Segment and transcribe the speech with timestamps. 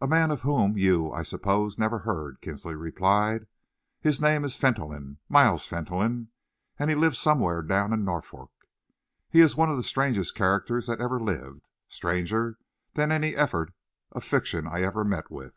[0.00, 3.46] "A man of whom you, I suppose, never heard," Kinsley replied.
[4.00, 6.30] "His name is Fentolin Miles Fentolin
[6.76, 8.50] and he lives somewhere down in Norfolk.
[9.30, 12.58] He is one of the strangest characters that ever lived, stranger
[12.94, 13.72] than any effort
[14.10, 15.54] of fiction I ever met with.